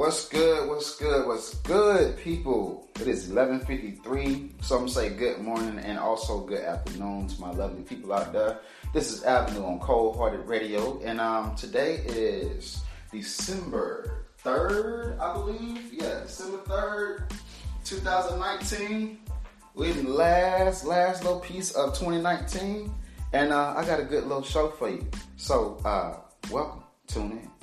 [0.00, 0.66] What's good?
[0.66, 1.26] What's good?
[1.26, 2.88] What's good, people?
[3.02, 4.50] It is 11:53.
[4.62, 8.60] Some say good morning and also good afternoon to my lovely people out there.
[8.94, 12.80] This is Avenue on Cold Hearted Radio, and um, today is
[13.12, 15.92] December 3rd, I believe.
[15.92, 17.30] Yeah, December 3rd,
[17.84, 19.18] 2019.
[19.74, 22.90] We're in the last, last little piece of 2019,
[23.34, 25.06] and uh, I got a good little show for you.
[25.36, 26.16] So, uh,
[26.50, 26.84] welcome.
[27.06, 27.59] Tune in.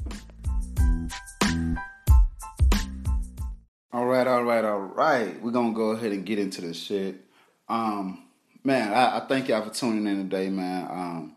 [3.94, 5.41] All right, all right, all right.
[5.41, 7.23] We're gonna go ahead and get into this shit.
[7.70, 8.26] Um,
[8.62, 10.88] man, I, I thank y'all for tuning in today, man.
[10.91, 11.36] Um,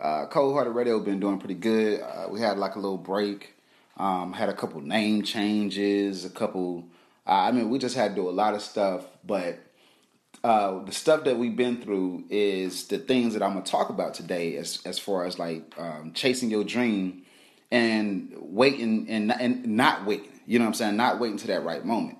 [0.00, 2.00] uh, Cold Hearted Radio been doing pretty good.
[2.00, 3.54] Uh, we had like a little break.
[3.96, 6.84] Um, had a couple name changes, a couple.
[7.26, 9.58] Uh, I mean, we just had to do a lot of stuff, but
[10.44, 14.14] uh, the stuff that we've been through is the things that I'm gonna talk about
[14.14, 17.24] today, as as far as like um, chasing your dream
[17.72, 20.31] and waiting and and not waiting.
[20.46, 20.96] You know what I'm saying?
[20.96, 22.18] Not waiting to that right moment.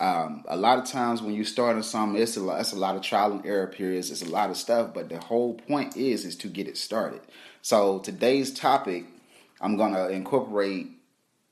[0.00, 2.78] Um, a lot of times when you start on something, it's a lot, it's a
[2.78, 4.10] lot of trial and error periods.
[4.10, 7.20] It's a lot of stuff, but the whole point is is to get it started.
[7.62, 9.04] So today's topic,
[9.60, 10.88] I'm gonna incorporate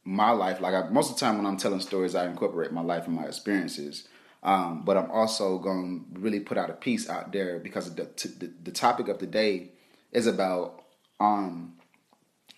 [0.05, 0.61] my life.
[0.61, 3.15] Like I, most of the time when I'm telling stories, I incorporate my life and
[3.15, 4.09] my experiences.
[4.43, 8.09] Um, but I'm also going to really put out a piece out there because the,
[8.39, 9.71] the, the topic of the day
[10.11, 10.83] is about
[11.21, 11.75] um,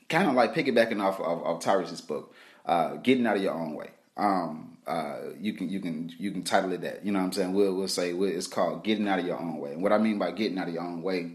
[0.08, 3.74] kind of like piggybacking off of, of Tyrese's book uh, getting out of your own
[3.74, 3.90] way.
[4.16, 7.04] Um, uh, you can you can you can title it that.
[7.04, 7.52] You know what I'm saying?
[7.52, 9.72] We'll we'll say it's called getting out of your own way.
[9.72, 11.32] And what I mean by getting out of your own way,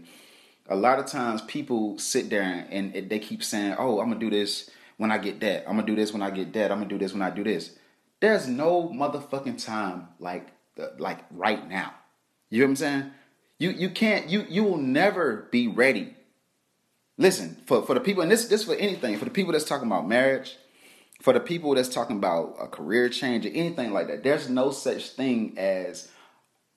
[0.68, 4.20] a lot of times people sit there and, and they keep saying, "Oh, I'm gonna
[4.20, 5.68] do this when I get that.
[5.68, 6.70] I'm gonna do this when I get that.
[6.70, 7.76] I'm gonna do this when I do this."
[8.20, 10.48] There's no motherfucking time like
[10.98, 11.94] like right now.
[12.50, 13.10] You know what I'm saying?
[13.58, 16.14] You you can't you you will never be ready.
[17.18, 19.86] Listen, for, for the people, and this this for anything, for the people that's talking
[19.86, 20.56] about marriage,
[21.20, 24.70] for the people that's talking about a career change or anything like that, there's no
[24.70, 26.08] such thing as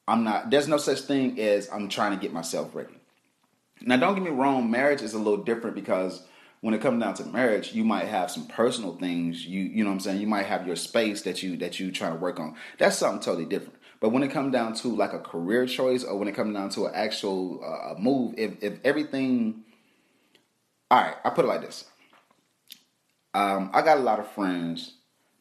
[0.08, 0.50] I'm not.
[0.50, 2.94] There's no such thing as I'm trying to get myself ready.
[3.82, 4.70] Now, don't get me wrong.
[4.70, 6.24] Marriage is a little different because
[6.60, 9.46] when it comes down to marriage, you might have some personal things.
[9.46, 10.20] You you know what I'm saying.
[10.20, 12.56] You might have your space that you that you trying to work on.
[12.78, 13.80] That's something totally different.
[14.02, 16.70] But when it comes down to like a career choice, or when it comes down
[16.72, 19.64] to an actual uh, move, if if everything,
[20.92, 21.86] all right, I put it like this
[23.34, 24.94] um, I got a lot of friends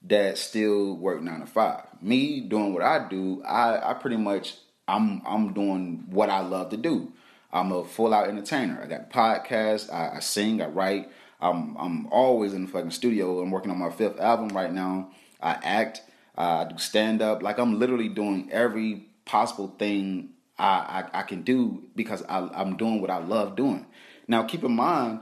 [0.05, 1.85] that still work nine to five.
[2.01, 4.57] Me doing what I do, I, I pretty much
[4.89, 7.13] I'm I'm doing what I love to do.
[7.53, 8.81] I'm a full out entertainer.
[8.83, 9.93] I got podcasts.
[9.93, 10.63] I, I sing.
[10.63, 11.11] I write.
[11.41, 13.41] I'm I'm always in the fucking studio.
[13.41, 15.11] I'm working on my fifth album right now.
[15.41, 16.03] I act.
[16.37, 17.43] I do stand up.
[17.43, 22.77] Like I'm literally doing every possible thing I, I, I can do because I, I'm
[22.77, 23.87] doing what I love doing.
[24.29, 25.21] Now, keep in mind,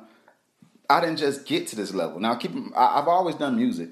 [0.90, 2.18] I didn't just get to this level.
[2.18, 3.90] Now, keep I've always done music.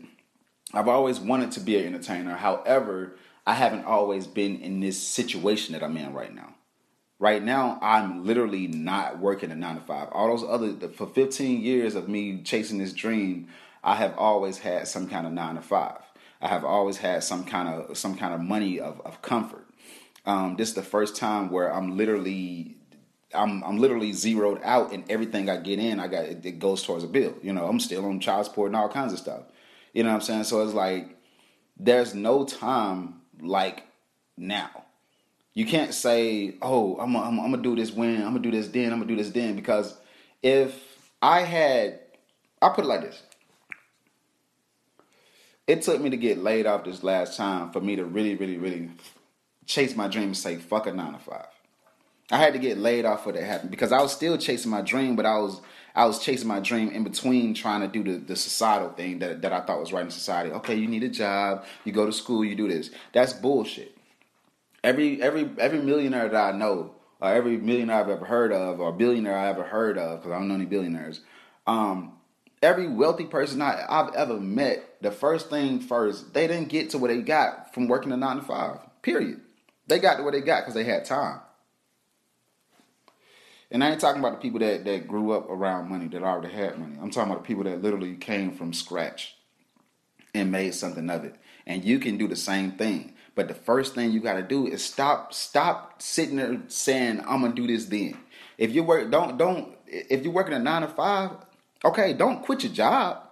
[0.74, 2.34] I've always wanted to be an entertainer.
[2.34, 3.16] However,
[3.46, 6.54] I haven't always been in this situation that I'm in right now.
[7.20, 10.08] Right now, I'm literally not working a nine to five.
[10.10, 13.46] All those other for 15 years of me chasing this dream,
[13.84, 16.00] I have always had some kind of nine to five.
[16.40, 19.66] I have always had some kind of some kind of money of, of comfort.
[20.26, 22.77] Um, this is the first time where I'm literally
[23.34, 26.82] I'm I'm literally zeroed out, and everything I get in, I got it, it, goes
[26.82, 27.34] towards a bill.
[27.42, 29.42] You know, I'm still on child support and all kinds of stuff.
[29.92, 30.44] You know what I'm saying?
[30.44, 31.16] So it's like
[31.78, 33.84] there's no time like
[34.36, 34.84] now.
[35.52, 38.68] You can't say, "Oh, I'm I'm, I'm gonna do this when I'm gonna do this
[38.68, 39.94] then I'm gonna do this then," because
[40.42, 40.74] if
[41.20, 42.00] I had,
[42.62, 43.22] I put it like this:
[45.66, 48.56] it took me to get laid off this last time for me to really, really,
[48.56, 48.90] really
[49.66, 51.57] chase my dream and say, "Fuck a nine to five.
[52.30, 54.82] I had to get laid off for that happen because I was still chasing my
[54.82, 55.60] dream, but I was
[55.94, 59.42] I was chasing my dream in between trying to do the, the societal thing that,
[59.42, 60.52] that I thought was right in society.
[60.52, 62.90] Okay, you need a job, you go to school, you do this.
[63.12, 63.96] That's bullshit.
[64.84, 68.92] Every every every millionaire that I know, or every millionaire I've ever heard of, or
[68.92, 71.22] billionaire I ever heard of, because I don't know any billionaires,
[71.66, 72.12] um,
[72.62, 76.98] every wealthy person I, I've ever met, the first thing first, they didn't get to
[76.98, 78.80] what they got from working a nine to five.
[79.00, 79.40] Period.
[79.86, 81.40] They got to what they got because they had time.
[83.70, 86.54] And I ain't talking about the people that, that grew up around money, that already
[86.54, 86.96] had money.
[87.00, 89.36] I'm talking about the people that literally came from scratch
[90.34, 91.36] and made something of it.
[91.66, 93.14] And you can do the same thing.
[93.34, 97.54] But the first thing you gotta do is stop stop sitting there saying, I'm gonna
[97.54, 98.18] do this then.
[98.56, 101.30] If you work don't don't if you're working a nine to five,
[101.84, 103.22] okay, don't quit your job.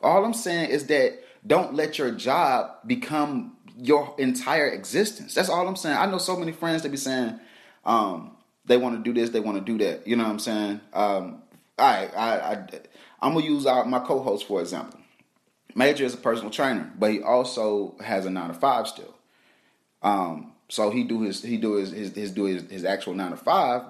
[0.00, 5.34] All I'm saying is that don't let your job become your entire existence.
[5.34, 5.96] That's all I'm saying.
[5.96, 7.38] I know so many friends that be saying,
[7.84, 8.36] um,
[8.70, 10.06] they want to do this, they want to do that.
[10.06, 10.80] You know what I'm saying?
[10.92, 11.42] Um,
[11.78, 12.66] I, I, I,
[13.20, 14.98] I'm gonna use our, my co-host for example.
[15.74, 19.14] Major is a personal trainer, but he also has a nine to five still.
[20.02, 23.32] Um, so he do his he do his his, his do his, his actual nine
[23.32, 23.82] to five,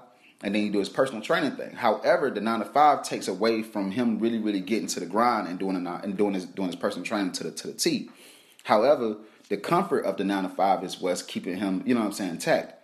[0.42, 1.72] and then he do his personal training thing.
[1.72, 5.46] However, the nine to five takes away from him really really getting to the grind
[5.46, 8.10] and doing a, and doing his doing his personal training to the to the T.
[8.64, 9.16] However,
[9.50, 12.12] the comfort of the nine to five is what's keeping him, you know what I'm
[12.12, 12.79] saying, intact.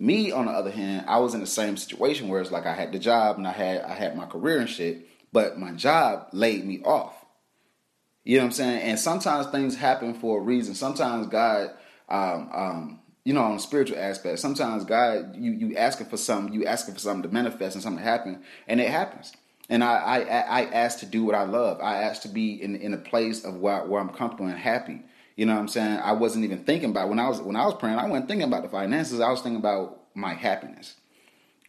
[0.00, 2.74] Me, on the other hand, I was in the same situation where it's like I
[2.74, 6.28] had the job and I had I had my career and shit, but my job
[6.32, 7.14] laid me off.
[8.22, 8.82] You know what I'm saying?
[8.82, 10.76] And sometimes things happen for a reason.
[10.76, 11.70] Sometimes God,
[12.08, 16.54] um, um, you know, on a spiritual aspect, sometimes God, you you asking for something,
[16.54, 19.32] you asking for something to manifest and something to happen, and it happens.
[19.68, 21.80] And I I, I asked to do what I love.
[21.82, 25.02] I asked to be in in a place of where, where I'm comfortable and happy.
[25.38, 26.00] You know what I'm saying?
[26.02, 27.96] I wasn't even thinking about when I was when I was praying.
[27.96, 29.20] I wasn't thinking about the finances.
[29.20, 30.96] I was thinking about my happiness.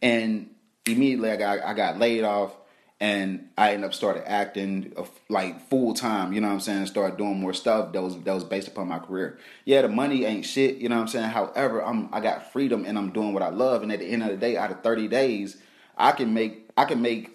[0.02, 0.50] And
[0.86, 2.52] immediately I got I got laid off,
[2.98, 4.92] and I ended up started acting
[5.28, 6.32] like full time.
[6.32, 6.86] You know what I'm saying?
[6.86, 9.38] Started doing more stuff that was that was based upon my career.
[9.64, 10.78] Yeah, the money ain't shit.
[10.78, 11.30] You know what I'm saying?
[11.30, 13.84] However, I'm I got freedom and I'm doing what I love.
[13.84, 15.62] And at the end of the day, out of 30 days,
[15.96, 17.30] I can make I can make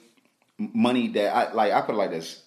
[0.58, 1.72] money that I like.
[1.72, 2.42] I put it like this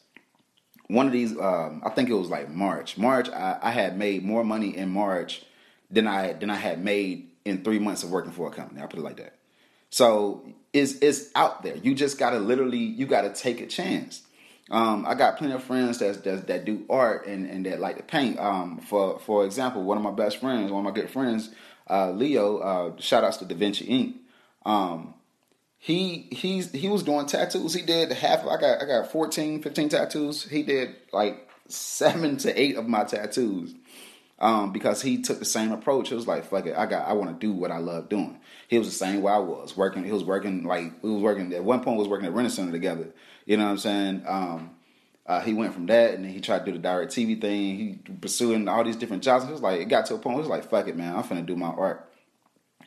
[0.88, 4.24] one of these um, i think it was like march march I, I, had made
[4.24, 5.42] more money in march
[5.90, 8.86] than i than i had made in three months of working for a company i
[8.86, 9.34] put it like that
[9.90, 14.22] so it's it's out there you just gotta literally you gotta take a chance
[14.70, 18.02] um, I got plenty of friends that, that do art and, and that like to
[18.02, 18.38] paint.
[18.38, 21.50] Um, for for example, one of my best friends, one of my good friends,
[21.88, 22.58] uh, Leo.
[22.58, 24.16] Uh, shout outs to Da Vinci Ink.
[24.66, 25.14] Um,
[25.78, 27.74] he he's he was doing tattoos.
[27.74, 28.40] He did half.
[28.46, 30.44] I got I got 14, 15 tattoos.
[30.44, 33.74] He did like seven to eight of my tattoos.
[34.40, 36.12] Um, because he took the same approach.
[36.12, 38.38] It was like, fuck it, I got I want to do what I love doing.
[38.68, 40.04] He was the same way I was working.
[40.04, 41.96] He was working like we was working at one point.
[41.96, 43.08] We was working at Rent Center together.
[43.46, 44.24] You know what I'm saying?
[44.26, 44.70] Um,
[45.26, 47.76] uh, he went from that and then he tried to do the DirecTV thing.
[47.76, 49.44] He pursuing all these different jobs.
[49.44, 50.36] It was like it got to a point.
[50.36, 51.14] It was like, fuck it, man.
[51.14, 52.07] I'm finna do my art.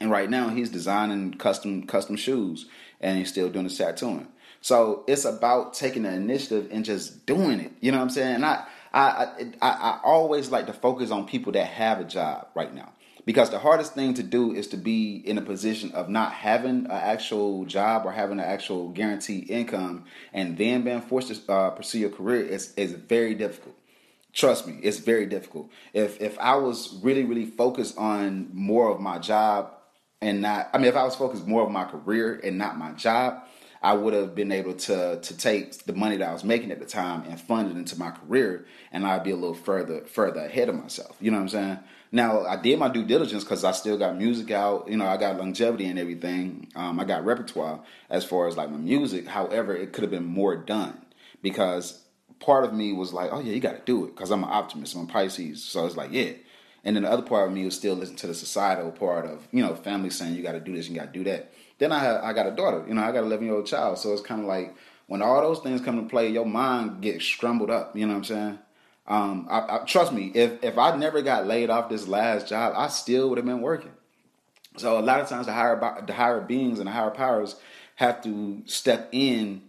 [0.01, 2.65] And right now he's designing custom custom shoes
[2.99, 4.27] and he's still doing the tattooing.
[4.59, 7.71] So it's about taking the initiative and just doing it.
[7.81, 8.35] You know what I'm saying?
[8.35, 9.27] And I I,
[9.61, 12.93] I I always like to focus on people that have a job right now.
[13.25, 16.85] Because the hardest thing to do is to be in a position of not having
[16.85, 21.69] an actual job or having an actual guaranteed income and then being forced to uh,
[21.69, 23.75] pursue your career is, is very difficult.
[24.33, 25.69] Trust me, it's very difficult.
[25.93, 29.73] If if I was really, really focused on more of my job
[30.21, 32.91] and not I mean if I was focused more on my career and not my
[32.91, 33.43] job,
[33.81, 36.79] I would have been able to to take the money that I was making at
[36.79, 40.41] the time and fund it into my career and I'd be a little further further
[40.41, 41.15] ahead of myself.
[41.19, 41.79] You know what I'm saying?
[42.11, 44.87] Now I did my due diligence because I still got music out.
[44.89, 46.67] You know, I got longevity and everything.
[46.75, 49.27] Um, I got repertoire as far as like my music.
[49.27, 51.05] However, it could have been more done
[51.41, 52.03] because
[52.39, 54.49] part of me was like, oh yeah, you got to do it because I'm an
[54.51, 54.95] optimist.
[54.95, 56.33] I'm a Pisces, so it's like yeah.
[56.83, 59.47] And then the other part of me was still listening to the societal part of,
[59.51, 61.53] you know, family saying you got to do this, you got to do that.
[61.77, 63.97] Then I I got a daughter, you know, I got an 11 year old child.
[63.99, 64.75] So it's kind of like
[65.07, 68.19] when all those things come to play, your mind gets scrambled up, you know what
[68.19, 68.59] I'm saying?
[69.07, 72.73] Um, I, I, trust me, if, if I never got laid off this last job,
[72.77, 73.91] I still would have been working.
[74.77, 77.57] So a lot of times the higher, the higher beings and the higher powers
[77.95, 79.63] have to step in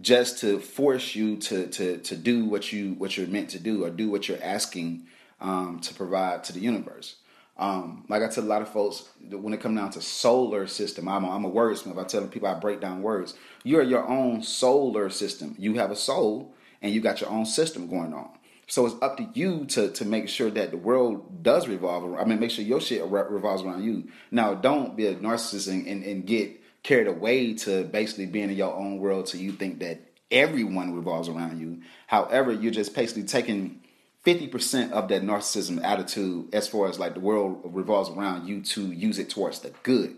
[0.00, 3.84] just to force you to, to, to do what you, what you're meant to do
[3.84, 5.06] or do what you're asking
[5.40, 7.16] um, to provide to the universe.
[7.58, 11.08] Um, like I tell a lot of folks, when it comes down to solar system,
[11.08, 11.98] I'm a, I'm a wordsmith.
[11.98, 13.34] I tell people I break down words.
[13.64, 15.54] You're your own solar system.
[15.58, 18.28] You have a soul, and you got your own system going on.
[18.68, 22.04] So it's up to you to to make sure that the world does revolve.
[22.04, 24.08] Around, I mean, make sure your shit revolves around you.
[24.30, 28.56] Now, don't be a narcissist and, and, and get carried away to basically being in
[28.56, 30.00] your own world so you think that
[30.30, 31.80] everyone revolves around you.
[32.06, 33.80] However, you're just basically taking
[34.26, 38.90] 50% of that narcissism attitude as far as like the world revolves around you to
[38.90, 40.16] use it towards the good.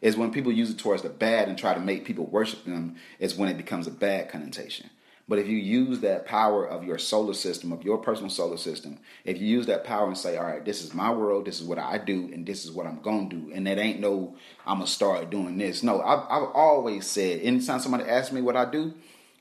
[0.00, 2.94] Is when people use it towards the bad and try to make people worship them
[3.18, 4.90] is when it becomes a bad connotation.
[5.28, 9.00] But if you use that power of your solar system of your personal solar system
[9.24, 11.66] if you use that power and say all right this is my world this is
[11.66, 14.34] what i do and this is what i'm gonna do and that ain't no
[14.66, 18.56] i'm gonna start doing this no i've, I've always said anytime somebody asks me what
[18.56, 18.94] i do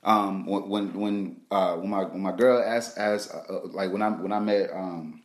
[0.03, 4.01] um, when when uh, when my when my girl asked as uh, uh, like when
[4.01, 5.23] I when I met um,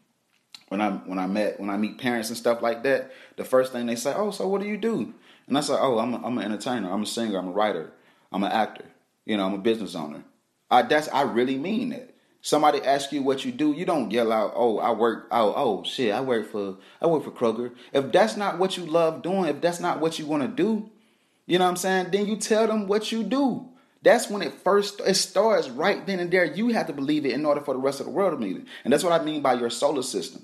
[0.68, 3.72] when I when I met when I meet parents and stuff like that, the first
[3.72, 5.14] thing they say, "Oh, so what do you do?"
[5.46, 6.90] And I say, "Oh, I'm a, I'm an entertainer.
[6.90, 7.38] I'm a singer.
[7.38, 7.92] I'm a writer.
[8.32, 8.86] I'm an actor.
[9.26, 10.24] You know, I'm a business owner."
[10.70, 12.08] I that's I really mean that.
[12.44, 15.28] Somebody asks you what you do, you don't yell out, "Oh, I work.
[15.30, 18.84] Oh, oh shit, I work for I work for Kroger." If that's not what you
[18.86, 20.90] love doing, if that's not what you want to do,
[21.46, 22.08] you know what I'm saying?
[22.10, 23.68] Then you tell them what you do.
[24.02, 26.44] That's when it first it starts right then and there.
[26.44, 28.56] You have to believe it in order for the rest of the world to believe
[28.56, 28.64] it.
[28.84, 30.42] And that's what I mean by your solar system.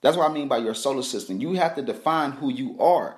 [0.00, 1.40] That's what I mean by your solar system.
[1.40, 3.16] You have to define who you are.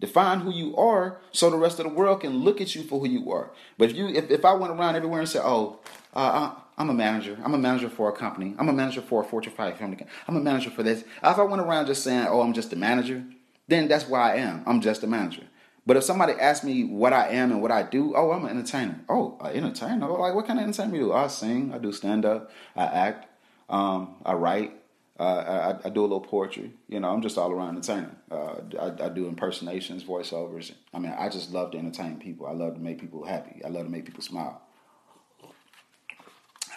[0.00, 2.98] Define who you are so the rest of the world can look at you for
[2.98, 3.50] who you are.
[3.78, 5.78] But if you if, if I went around everywhere and said, "Oh,
[6.12, 7.38] uh, I'm a manager.
[7.44, 8.56] I'm a manager for a company.
[8.58, 10.04] I'm a manager for a Fortune 5 company.
[10.26, 12.76] I'm a manager for this." If I went around just saying, "Oh, I'm just a
[12.76, 13.24] manager,"
[13.68, 14.64] then that's why I am.
[14.66, 15.44] I'm just a manager.
[15.84, 18.50] But if somebody asks me what I am and what I do, oh, I'm an
[18.50, 19.00] entertainer.
[19.08, 20.06] Oh, an entertainer.
[20.08, 21.12] Like, what kind of entertainment do?
[21.12, 21.72] I sing.
[21.74, 22.50] I do stand up.
[22.76, 23.26] I act.
[23.68, 24.74] Um, I write.
[25.18, 26.72] Uh, I, I, do a little poetry.
[26.88, 28.16] You know, I'm just all around entertainer.
[28.30, 30.72] Uh, I, I, do impersonations, voiceovers.
[30.92, 32.46] I mean, I just love to entertain people.
[32.46, 33.60] I love to make people happy.
[33.64, 34.62] I love to make people smile.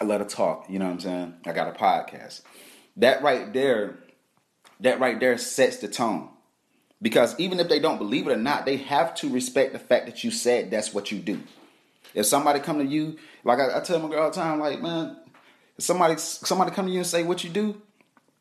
[0.00, 0.66] I love to talk.
[0.68, 1.34] You know what I'm saying?
[1.46, 2.42] I got a podcast.
[2.98, 3.98] That right there,
[4.80, 6.28] that right there sets the tone.
[7.02, 10.06] Because even if they don't believe it or not, they have to respect the fact
[10.06, 11.40] that you said that's what you do.
[12.14, 14.80] If somebody come to you, like I, I tell my girl all the time, like
[14.80, 15.16] man,
[15.78, 17.80] somebody somebody come to you and say what you do,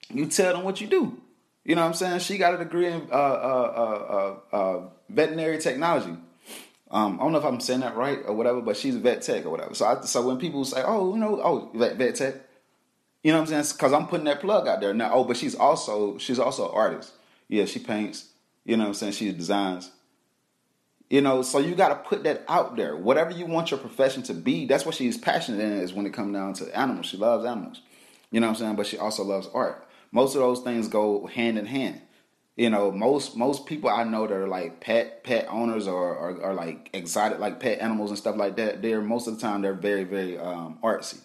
[0.09, 1.21] you tell them what you do.
[1.65, 2.19] You know what I'm saying?
[2.19, 6.15] She got a degree in uh, uh, uh, uh veterinary technology.
[6.91, 9.23] Um, I don't know if I'm saying that right or whatever, but she's a vet
[9.23, 9.73] tech or whatever.
[9.73, 12.35] So, I, so when people say, "Oh, you know, oh, vet, vet tech,"
[13.23, 13.75] you know what I'm saying?
[13.75, 15.11] Because I'm putting that plug out there now.
[15.11, 17.13] Oh, but she's also she's also an artist.
[17.47, 18.29] Yeah, she paints.
[18.65, 19.13] You know what I'm saying?
[19.13, 19.91] She designs.
[21.09, 22.95] You know, so you got to put that out there.
[22.95, 25.73] Whatever you want your profession to be, that's what she's passionate in.
[25.73, 27.05] Is when it comes down to animals.
[27.05, 27.81] She loves animals.
[28.31, 28.75] You know what I'm saying?
[28.75, 29.87] But she also loves art.
[30.11, 32.01] Most of those things go hand in hand.
[32.55, 36.41] You know, most most people I know that are like pet pet owners or are,
[36.41, 38.81] are like exotic like pet animals and stuff like that.
[38.81, 41.19] They're most of the time they're very very um, artsy.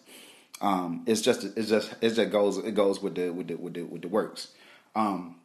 [0.60, 3.74] Um, it's just it's just it just goes it goes with the with the with
[3.74, 4.48] the with the works.
[4.94, 5.36] Um,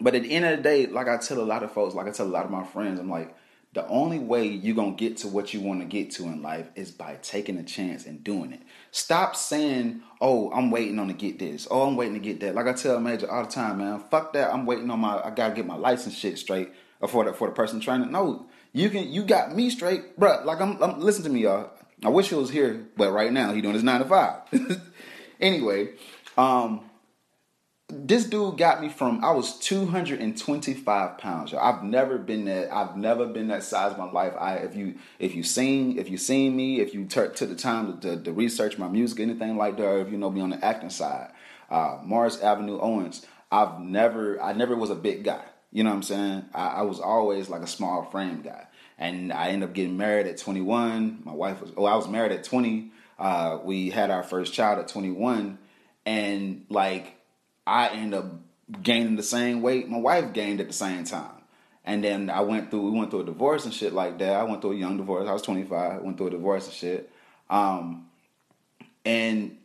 [0.00, 2.06] but at the end of the day, like I tell a lot of folks, like
[2.06, 3.34] I tell a lot of my friends, I'm like,
[3.74, 6.68] the only way you're gonna get to what you want to get to in life
[6.74, 8.62] is by taking a chance and doing it.
[8.92, 11.68] Stop saying, "Oh, I'm waiting on to get this.
[11.70, 14.02] Oh, I'm waiting to get that." Like I tell Major all the time, man.
[14.10, 14.52] Fuck that.
[14.52, 15.20] I'm waiting on my.
[15.22, 16.70] I gotta get my license shit straight
[17.06, 18.10] for the for the person training.
[18.10, 19.12] No, you can.
[19.12, 20.42] You got me straight, bro.
[20.44, 20.82] Like I'm.
[20.82, 21.70] I'm listen to me, y'all.
[22.02, 24.40] I wish he was here, but right now he doing his nine to five.
[25.40, 25.90] anyway,
[26.38, 26.87] um,
[27.90, 31.54] this dude got me from I was 225 pounds.
[31.54, 32.72] I've never been that.
[32.72, 34.34] I've never been that size my life.
[34.38, 37.98] I if you if you seen if you seen me if you took the time
[38.00, 40.50] to, to, to, research my music anything like that or if you know me on
[40.50, 41.30] the acting side,
[41.70, 43.24] uh, Morris Avenue Owens.
[43.50, 45.44] I've never I never was a big guy.
[45.72, 46.44] You know what I'm saying?
[46.54, 48.66] I, I was always like a small frame guy,
[48.98, 51.22] and I ended up getting married at 21.
[51.24, 52.92] My wife was oh I was married at 20.
[53.18, 55.58] Uh, we had our first child at 21,
[56.04, 57.17] and like
[57.68, 58.26] I end up
[58.82, 61.30] gaining the same weight my wife gained at the same time.
[61.84, 64.34] And then I went through, we went through a divorce and shit like that.
[64.34, 65.26] I went through a young divorce.
[65.28, 67.10] I was 25, went through a divorce and shit.
[67.48, 68.08] Um,
[69.04, 69.56] and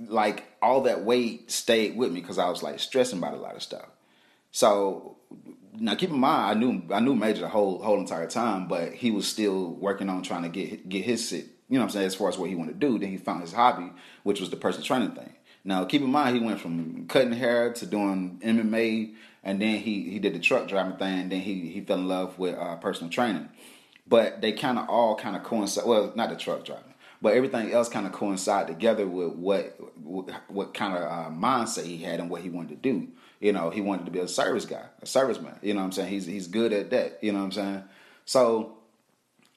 [0.00, 3.54] like all that weight stayed with me because I was like stressing about a lot
[3.54, 3.86] of stuff.
[4.50, 5.16] So
[5.74, 8.92] now keep in mind, I knew I knew Major the whole whole entire time, but
[8.92, 11.46] he was still working on trying to get get his shit.
[11.68, 12.06] You know what I'm saying?
[12.06, 14.50] As far as what he wanted to do, then he found his hobby, which was
[14.50, 15.34] the personal training thing.
[15.68, 20.08] Now, keep in mind, he went from cutting hair to doing MMA, and then he
[20.08, 22.76] he did the truck driving thing, and then he he fell in love with uh,
[22.76, 23.50] personal training.
[24.06, 25.84] But they kind of all kind of coincide.
[25.84, 29.78] Well, not the truck driving, but everything else kind of coincide together with what
[30.48, 33.06] what, kind of uh, mindset he had and what he wanted to do.
[33.38, 35.62] You know, he wanted to be a service guy, a serviceman.
[35.62, 36.08] You know what I'm saying?
[36.08, 37.18] He's he's good at that.
[37.20, 37.84] You know what I'm saying?
[38.24, 38.78] So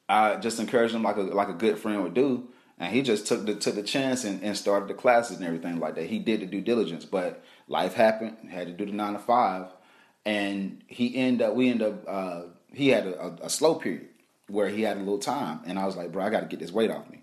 [0.09, 2.49] I just encouraged him like a like a good friend would do
[2.81, 5.79] and he just took the took the chance and, and started the classes and everything
[5.79, 6.07] like that.
[6.07, 8.49] He did the due diligence, but life happened.
[8.49, 9.67] Had to do the nine to five,
[10.25, 11.53] and he ended up.
[11.53, 12.03] We ended up.
[12.07, 12.41] Uh,
[12.73, 14.07] he had a, a, a, slow period
[14.47, 16.59] where he had a little time, and I was like, bro, I got to get
[16.59, 17.21] this weight off me.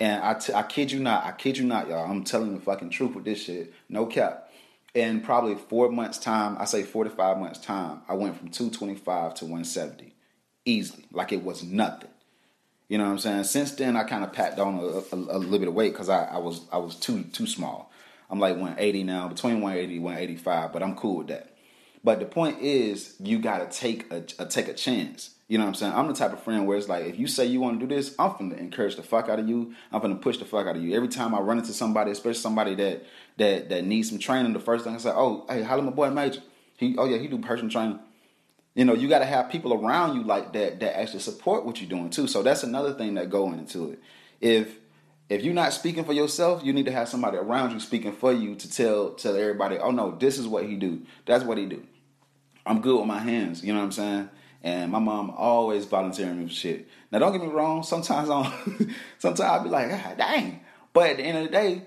[0.00, 2.10] And I, t- I kid you not, I kid you not, y'all.
[2.10, 3.74] I'm telling the fucking truth with this shit.
[3.90, 4.50] No cap.
[4.94, 8.48] In probably four months' time, I say four to five months' time, I went from
[8.48, 10.14] 225 to 170
[10.64, 12.10] easily, like it was nothing.
[12.88, 13.44] You know what I'm saying?
[13.44, 16.08] Since then, I kind of packed on a, a, a, little bit of weight because
[16.08, 17.90] I, I was I was too too small.
[18.30, 21.56] I'm like 180 now, between 180 185, but I'm cool with that.
[22.04, 25.30] But the point is, you gotta take a, a, take a chance.
[25.48, 25.92] You know what I'm saying?
[25.94, 27.94] I'm the type of friend where it's like, if you say you want to do
[27.94, 29.74] this, I'm gonna encourage the fuck out of you.
[29.92, 30.94] I'm gonna push the fuck out of you.
[30.94, 33.04] Every time I run into somebody, especially somebody that
[33.38, 36.10] that that needs some training, the first thing I say, oh, hey, holla my boy
[36.10, 36.40] Major.
[36.76, 37.98] He, oh yeah, he do personal training.
[38.76, 41.80] You know, you got to have people around you like that that actually support what
[41.80, 42.28] you're doing too.
[42.28, 43.98] So that's another thing that go into it.
[44.40, 44.76] If
[45.28, 48.32] if you're not speaking for yourself, you need to have somebody around you speaking for
[48.32, 51.02] you to tell tell everybody, oh no, this is what he do.
[51.24, 51.82] That's what he do.
[52.64, 53.64] I'm good with my hands.
[53.64, 54.28] You know what I'm saying?
[54.66, 56.88] and my mom always volunteering me for shit.
[57.12, 57.84] Now, don't get me wrong.
[57.84, 58.52] Sometimes I
[59.18, 60.60] sometimes I'll be like, ah, dang.
[60.92, 61.82] But at the end of the day,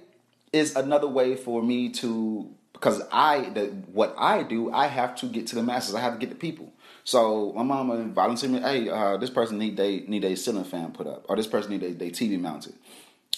[0.53, 5.25] it's another way for me to because I the what I do, I have to
[5.25, 5.93] get to the masses.
[5.93, 6.71] I have to get the people.
[7.03, 10.91] So my mama volunteered me, hey, uh, this person need they need a ceiling fan
[10.91, 12.73] put up, or this person need they TV mounted.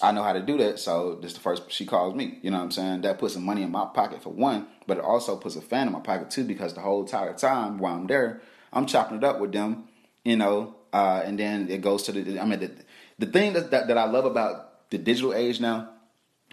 [0.02, 2.40] I know how to do that, so this is the first she calls me.
[2.42, 3.02] You know what I'm saying?
[3.02, 5.88] That puts some money in my pocket for one, but it also puts a fan
[5.88, 8.42] in my pocket too because the whole entire time while I'm there,
[8.74, 9.86] I'm chopping it up with them,
[10.24, 12.40] you know, uh, and then it goes to the.
[12.40, 12.72] I mean, the,
[13.20, 15.90] the thing that, that that I love about the digital age now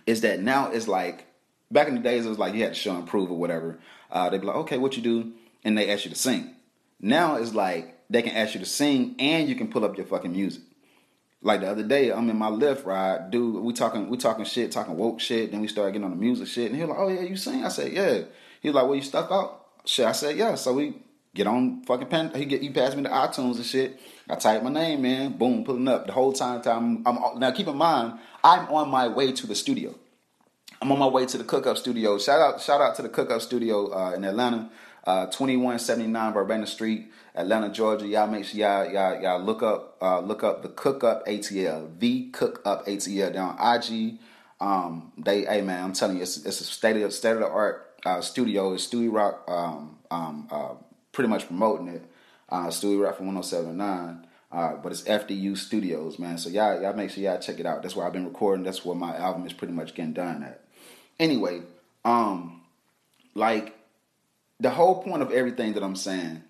[0.07, 1.27] is that now it's like
[1.71, 3.79] back in the days it was like you had to show and prove or whatever.
[4.11, 5.33] Uh, they'd be like, okay, what you do,
[5.65, 6.55] and they ask you to sing.
[7.00, 10.07] Now it's like they can ask you to sing and you can pull up your
[10.07, 10.62] fucking music.
[11.40, 13.62] Like the other day, I'm in my Lyft ride, dude.
[13.62, 15.52] We talking, we talking shit, talking woke shit.
[15.52, 17.37] Then we start getting on the music shit, and he was like, "Oh yeah, you
[17.37, 18.23] sing?" I said, "Yeah."
[18.61, 20.97] He was like, "Well, you stuff out?" Shit, I said, "Yeah." So we
[21.35, 22.33] get on fucking pen.
[22.35, 24.00] He get he passed me the iTunes and shit.
[24.28, 26.61] I type my name in, boom, pulling up the whole time.
[26.61, 27.52] Time I'm now.
[27.52, 29.95] Keep in mind, I'm on my way to the studio.
[30.81, 32.19] I'm on my way to the Cook Up Studio.
[32.19, 34.71] Shout out, shout out to the Cook Up Studio uh, in Atlanta,
[35.09, 38.07] uh, 2179 Verbena Street, Atlanta, Georgia.
[38.07, 41.99] Y'all make sure y'all y'all, y'all look up uh, look up the Cook Up ATL,
[41.99, 44.19] the Cook Up ATL down IG.
[44.61, 47.49] Um, they, hey man, I'm telling you, it's, it's a state of state of the
[47.49, 48.75] art uh, studio.
[48.75, 50.75] It's Stewie Rock, um, um, uh,
[51.12, 52.03] pretty much promoting it.
[52.50, 54.27] Uh, Stewie Rock from 1079.
[54.50, 56.37] Uh, but it's FDU Studios, man.
[56.37, 57.83] So y'all, y'all make sure y'all check it out.
[57.83, 58.65] That's where I've been recording.
[58.65, 60.65] That's where my album is pretty much getting done at.
[61.19, 61.62] Anyway,
[62.05, 62.62] um,
[63.35, 63.77] like
[64.61, 66.43] the whole point of everything that I'm saying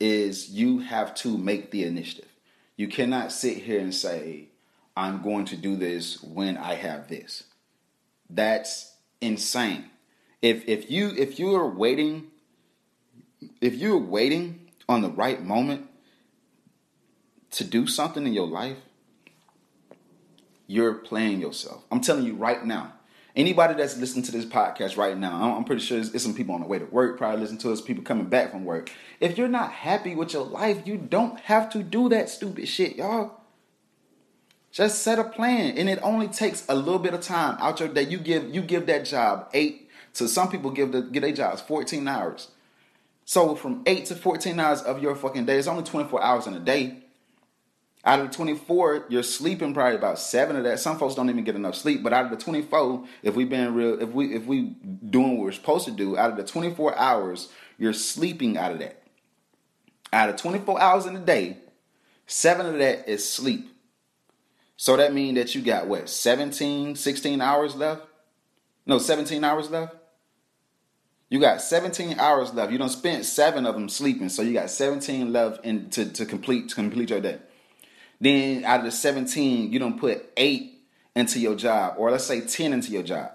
[0.00, 2.30] is you have to make the initiative.
[2.76, 4.48] You cannot sit here and say,
[4.96, 7.44] I'm going to do this when I have this.
[8.30, 9.86] That's insane.
[10.42, 12.28] If if you if you are waiting
[13.60, 15.88] if you're waiting on the right moment
[17.52, 18.76] to do something in your life,
[20.66, 21.84] you're playing yourself.
[21.90, 22.92] I'm telling you right now.
[23.38, 26.60] Anybody that's listening to this podcast right now, I'm pretty sure it's some people on
[26.60, 28.90] the way to work probably listen to us, people coming back from work.
[29.20, 32.96] If you're not happy with your life, you don't have to do that stupid shit,
[32.96, 33.40] y'all.
[34.72, 37.88] Just set a plan, and it only takes a little bit of time out your
[37.88, 38.02] day.
[38.02, 41.60] You give you give that job eight to some people give the give their jobs
[41.60, 42.48] 14 hours.
[43.24, 46.54] So from eight to 14 hours of your fucking day, it's only 24 hours in
[46.54, 47.04] a day.
[48.04, 50.78] Out of the 24, you're sleeping probably about seven of that.
[50.78, 52.02] Some folks don't even get enough sleep.
[52.02, 54.76] But out of the 24, if we been real, if we if we
[55.10, 58.78] doing what we're supposed to do, out of the 24 hours, you're sleeping out of
[58.78, 59.02] that.
[60.12, 61.58] Out of 24 hours in a day,
[62.26, 63.68] seven of that is sleep.
[64.76, 68.02] So that means that you got what, 17, 16 hours left?
[68.86, 69.96] No, 17 hours left?
[71.28, 72.72] You got 17 hours left.
[72.72, 76.24] You don't spend seven of them sleeping, so you got 17 left in, to, to
[76.24, 77.38] complete to complete your day.
[78.20, 80.80] Then out of the 17, you don't put eight
[81.14, 83.32] into your job, or let's say 10 into your job.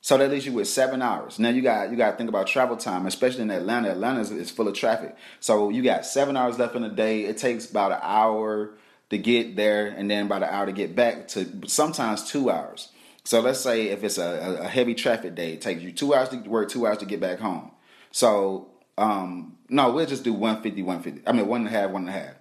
[0.00, 1.38] So that leaves you with seven hours.
[1.38, 3.90] Now you got you got to think about travel time, especially in Atlanta.
[3.90, 7.22] Atlanta is, is, full of traffic, so you got seven hours left in the day.
[7.22, 8.74] It takes about an hour
[9.10, 11.28] to get there, and then about an hour to get back.
[11.28, 12.88] To sometimes two hours.
[13.22, 16.30] So let's say if it's a, a heavy traffic day, it takes you two hours
[16.30, 17.70] to work, two hours to get back home.
[18.10, 21.28] So um, no, we'll just do 150, 150.
[21.28, 22.34] I mean one and a half, one and a half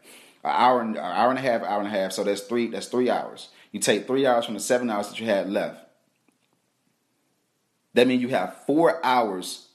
[0.44, 2.12] an hour and an hour and a half, hour and a half.
[2.12, 2.68] So that's three.
[2.68, 3.50] That's three hours.
[3.72, 5.80] You take three hours from the seven hours that you had left.
[7.94, 9.68] That means you have four hours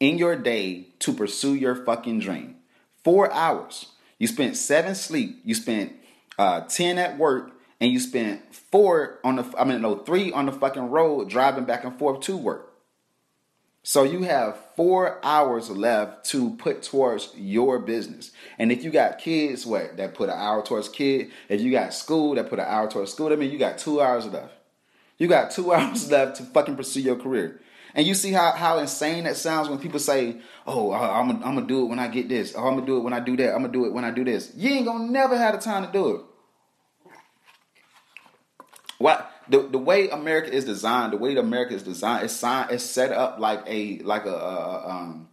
[0.00, 2.56] in your day to pursue your fucking dream.
[3.02, 3.92] Four hours.
[4.18, 5.40] You spent seven sleep.
[5.44, 5.92] You spent
[6.38, 9.54] uh, ten at work, and you spent four on the.
[9.58, 12.65] I mean, no, three on the fucking road driving back and forth to work.
[13.88, 18.32] So you have four hours left to put towards your business.
[18.58, 21.30] And if you got kids, what that put an hour towards kid.
[21.48, 23.32] If you got school, that put an hour towards school.
[23.32, 24.52] I mean, you got two hours left.
[25.18, 27.60] You got two hours left to fucking pursue your career.
[27.94, 31.54] And you see how, how insane that sounds when people say, "Oh, I'm gonna I'm
[31.54, 32.54] gonna do it when I get this.
[32.56, 33.54] Oh, I'm gonna do it when I do that.
[33.54, 35.86] I'm gonna do it when I do this." You ain't gonna never have the time
[35.86, 36.20] to do it.
[38.98, 39.30] What?
[39.48, 43.12] The the way America is designed, the way America is designed, it's signed, it's set
[43.12, 45.28] up like a like a, a um,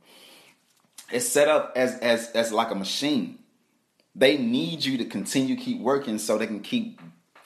[1.11, 3.39] it's set up as as as like a machine.
[4.15, 7.01] They need you to continue keep working so they can keep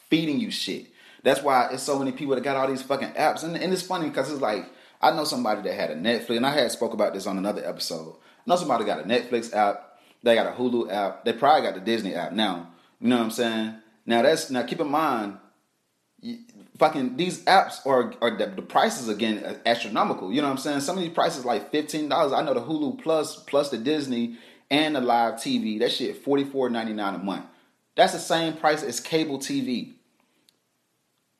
[0.10, 0.88] feeding you shit.
[1.24, 3.82] That's why it's so many people that got all these fucking apps, and, and it's
[3.82, 4.66] funny because it's like
[5.02, 7.66] I know somebody that had a Netflix, and I had spoke about this on another
[7.66, 8.16] episode.
[8.16, 11.76] I know somebody got a Netflix app, they got a Hulu app, they probably got
[11.76, 12.72] the Disney app now.
[13.00, 13.76] You know what I'm saying?
[14.06, 15.38] Now that's now keep in mind
[16.78, 20.32] fucking these apps are are the, the, prices again astronomical.
[20.32, 20.80] You know what I'm saying?
[20.82, 22.34] Some of these prices like fifteen dollars.
[22.34, 24.38] I know the Hulu Plus plus the Disney
[24.70, 25.80] and the live TV.
[25.80, 27.46] That shit forty four ninety nine a month.
[27.96, 29.94] That's the same price as cable TV.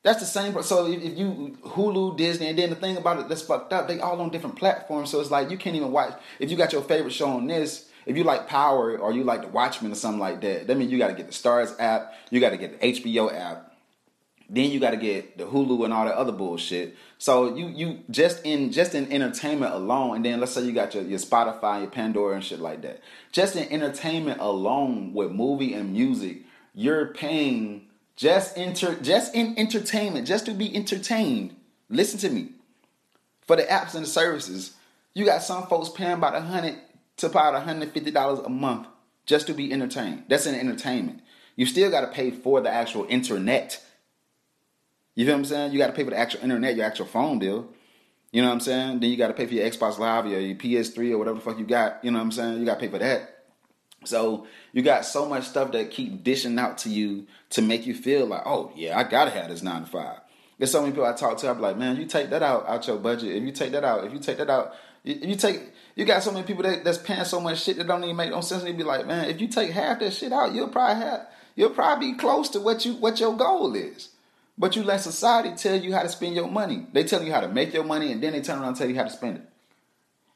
[0.04, 0.60] That's the same.
[0.62, 4.00] So if you Hulu, Disney, and then the thing about it that's fucked up, they
[4.00, 5.10] all on different platforms.
[5.10, 6.14] So it's like you can't even watch.
[6.38, 9.42] If you got your favorite show on this, if you like Power or you like
[9.42, 12.14] The Watchmen or something like that, that means you got to get the Starz app,
[12.30, 13.67] you got to get the HBO app,
[14.48, 16.96] then you got to get the Hulu and all that other bullshit.
[17.18, 20.94] So you you just in just in entertainment alone, and then let's say you got
[20.94, 23.00] your, your Spotify, your Pandora and shit like that.
[23.32, 26.42] Just in entertainment alone with movie and music,
[26.74, 31.54] you're paying just enter just in entertainment, just to be entertained.
[31.90, 32.50] Listen to me.
[33.46, 34.74] For the apps and the services,
[35.14, 36.76] you got some folks paying about a hundred
[37.18, 38.86] to about hundred fifty dollars a month
[39.26, 40.24] just to be entertained.
[40.28, 41.20] That's an entertainment.
[41.54, 43.84] You still got to pay for the actual internet.
[45.18, 45.72] You feel what I'm saying?
[45.72, 47.66] You got to pay for the actual internet, your actual phone bill.
[48.30, 49.00] You know what I'm saying?
[49.00, 51.44] Then you got to pay for your Xbox Live or your PS3 or whatever the
[51.44, 52.04] fuck you got.
[52.04, 52.60] You know what I'm saying?
[52.60, 53.38] You got to pay for that.
[54.04, 57.96] So you got so much stuff that keep dishing out to you to make you
[57.96, 60.20] feel like, oh yeah, I gotta have this nine to five.
[60.56, 61.50] There's so many people I talk to.
[61.50, 63.34] I'm like, man, you take that out out your budget.
[63.34, 64.72] If you take that out, if you take that out,
[65.04, 67.88] if you take, you got so many people that, that's paying so much shit that
[67.88, 68.62] don't even make no sense.
[68.62, 71.26] And you be like, man, if you take half that shit out, you'll probably have,
[71.56, 74.10] you'll probably be close to what you what your goal is.
[74.58, 76.86] But you let society tell you how to spend your money.
[76.92, 78.88] They tell you how to make your money, and then they turn around and tell
[78.88, 79.42] you how to spend it.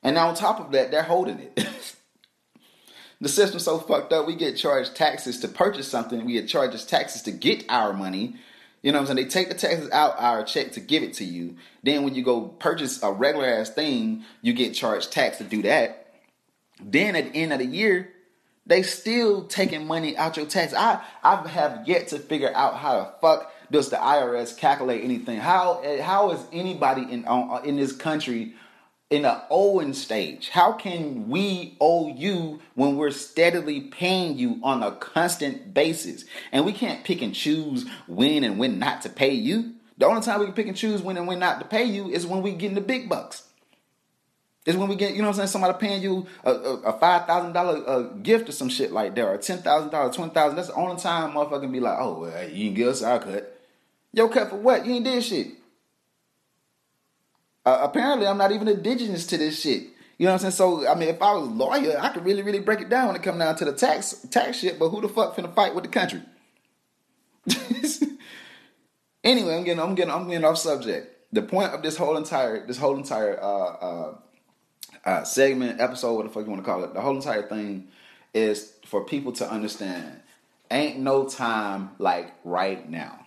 [0.03, 1.67] And now on top of that, they're holding it.
[3.21, 4.27] the system's so fucked up.
[4.27, 6.25] We get charged taxes to purchase something.
[6.25, 8.37] We get charged taxes to get our money.
[8.83, 9.29] You know what I'm saying?
[9.29, 11.57] They take the taxes out our check to give it to you.
[11.83, 15.63] Then when you go purchase a regular ass thing, you get charged tax to do
[15.63, 16.15] that.
[16.81, 18.13] Then at the end of the year,
[18.67, 20.75] they still taking money out your tax.
[20.75, 25.39] I I have yet to figure out how the fuck does the IRS calculate anything.
[25.39, 27.27] How how is anybody in
[27.65, 28.55] in this country
[29.13, 30.49] in an owing stage.
[30.49, 36.25] How can we owe you when we're steadily paying you on a constant basis?
[36.51, 39.75] And we can't pick and choose when and when not to pay you.
[39.99, 42.09] The only time we can pick and choose when and when not to pay you
[42.09, 43.47] is when we get in the big bucks.
[44.65, 46.99] Is when we get, you know what I'm saying, somebody paying you a, a, a
[46.99, 50.57] five thousand dollar uh, gift or some shit like that, or ten thousand dollars, 20,000.
[50.57, 53.19] That's the only time motherfucker can be like, oh, well, you can give us our
[53.19, 53.62] cut.
[54.13, 54.85] Yo, cut for what?
[54.85, 55.49] You ain't did shit.
[57.65, 59.85] Uh, apparently, I'm not even indigenous to this shit.
[60.19, 60.53] You know what I'm saying?
[60.53, 63.09] So, I mean, if I was a lawyer, I could really, really break it down
[63.09, 64.79] when it come down to the tax tax shit.
[64.79, 66.23] But who the fuck finna fight with the country?
[69.25, 71.09] anyway, I'm getting, I'm getting, I'm getting off subject.
[71.33, 74.15] The point of this whole entire, this whole entire uh, uh,
[75.05, 77.89] uh, segment, episode, what the fuck you want to call it, the whole entire thing
[78.35, 80.21] is for people to understand.
[80.71, 83.22] Ain't no time like right now.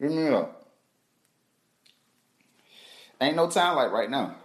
[0.00, 0.66] Give me up.
[3.20, 4.36] Ain't no time like right now.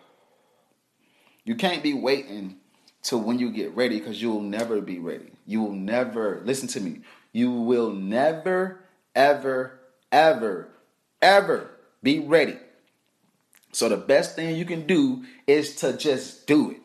[1.43, 2.57] You can't be waiting
[3.01, 5.31] till when you get ready because you will never be ready.
[5.45, 7.01] You will never, listen to me,
[7.33, 8.79] you will never,
[9.15, 9.79] ever,
[10.11, 10.69] ever,
[11.21, 11.71] ever
[12.03, 12.57] be ready.
[13.71, 16.77] So the best thing you can do is to just do it.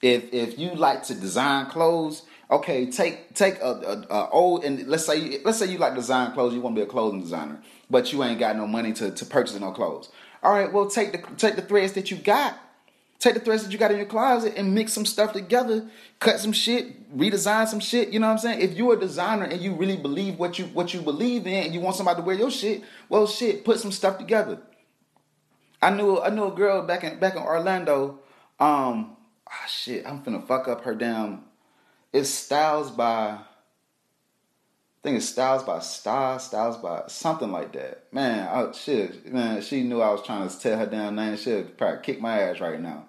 [0.00, 4.88] If if you like to design clothes, okay, take take a, a, a old and
[4.88, 7.62] let's say let's say you like design clothes, you want to be a clothing designer,
[7.92, 10.08] but you ain't got no money to, to purchase no clothes.
[10.42, 12.58] All right, well, take the take the threads that you got,
[13.20, 15.86] take the threads that you got in your closet, and mix some stuff together.
[16.18, 18.08] Cut some shit, redesign some shit.
[18.08, 18.60] You know what I'm saying?
[18.62, 21.74] If you're a designer and you really believe what you what you believe in, and
[21.74, 24.58] you want somebody to wear your shit, well, shit, put some stuff together.
[25.80, 28.20] I knew I knew a girl back in back in Orlando.
[28.58, 31.44] Um, ah, shit, I'm finna fuck up her damn.
[32.12, 33.38] It's Styles by
[35.02, 38.04] I think it's Styles by Star, Styles by something like that.
[38.12, 41.36] Man, I, shit, man, she knew I was trying to tell her damn name.
[41.36, 43.08] She'd probably kick my ass right now.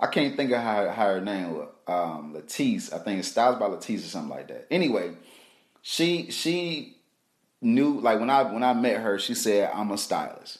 [0.00, 1.68] I can't think of how, how her name was.
[1.86, 4.66] Um, Latisse, I think it's Styles by Latisse or something like that.
[4.70, 5.12] Anyway,
[5.80, 6.96] she she
[7.62, 10.58] knew like when I when I met her, she said I'm a stylist.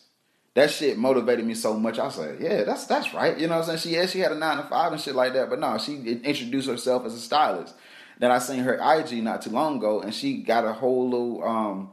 [0.55, 1.99] That shit motivated me so much.
[1.99, 3.37] I was like, yeah, that's that's right.
[3.37, 3.95] You know what I'm saying?
[3.95, 5.97] She yeah, she had a nine to five and shit like that, but no, she
[5.97, 7.75] introduced herself as a stylist.
[8.19, 11.45] Then I seen her IG not too long ago, and she got a whole little
[11.45, 11.91] um,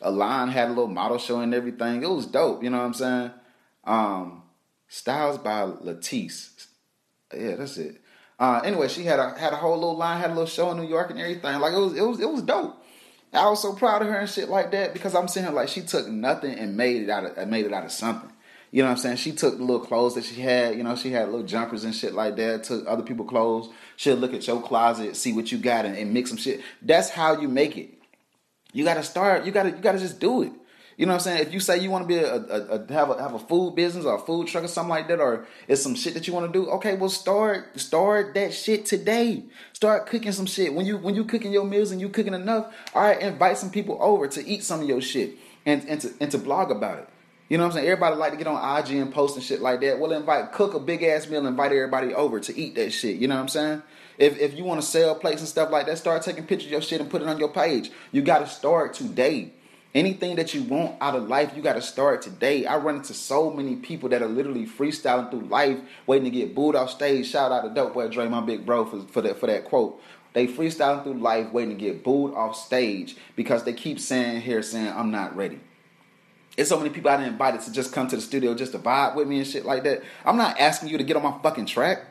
[0.00, 2.02] a line, had a little model show and everything.
[2.02, 2.62] It was dope.
[2.62, 3.30] You know what I'm saying?
[3.84, 4.42] Um,
[4.88, 6.66] Styles by Latisse.
[7.32, 8.00] Yeah, that's it.
[8.40, 10.78] Uh, anyway, she had a had a whole little line, had a little show in
[10.78, 11.60] New York and everything.
[11.60, 12.82] Like it was it was it was dope.
[13.32, 15.68] I was so proud of her and shit like that because I'm seeing her like
[15.68, 18.32] she took nothing and made it out of made it out of something.
[18.70, 19.16] You know what I'm saying?
[19.16, 21.94] She took the little clothes that she had, you know, she had little jumpers and
[21.94, 23.68] shit like that, took other people's clothes.
[23.96, 26.60] She'll look at your closet, see what you got, and, and mix some shit.
[26.80, 27.90] That's how you make it.
[28.72, 30.52] You gotta start, you gotta, you gotta just do it.
[31.00, 31.46] You know what I'm saying?
[31.46, 33.74] If you say you want to be a, a, a, have a have a food
[33.74, 36.34] business or a food truck or something like that, or it's some shit that you
[36.34, 39.44] want to do, okay, well start start that shit today.
[39.72, 40.74] Start cooking some shit.
[40.74, 43.70] When you when you cooking your meals and you cooking enough, all right, invite some
[43.70, 46.98] people over to eat some of your shit and and to and to blog about
[46.98, 47.08] it.
[47.50, 47.88] You know what I'm saying?
[47.88, 49.98] Everybody like to get on IG and post and shit like that.
[49.98, 53.16] Well, invite cook a big ass meal, invite everybody over to eat that shit.
[53.16, 53.82] You know what I'm saying?
[54.18, 56.72] If if you want to sell plates and stuff like that, start taking pictures of
[56.72, 57.90] your shit and put it on your page.
[58.12, 59.52] You got to start today.
[59.92, 62.66] Anything that you want out of life, you got to start today.
[62.66, 66.54] I run into so many people that are literally freestyling through life, waiting to get
[66.54, 67.28] booed off stage.
[67.28, 70.00] Shout out to Dope Boy Dre, my big bro, for, for that for that quote.
[70.34, 74.62] They freestyling through life, waiting to get booed off stage because they keep saying here,
[74.62, 75.58] saying I'm not ready.
[76.60, 78.78] It's so many people I didn't invited to just come to the studio just to
[78.78, 80.02] vibe with me and shit like that.
[80.24, 82.04] I'm not asking you to get on my fucking track.